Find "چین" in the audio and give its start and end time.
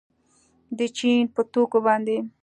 0.97-1.21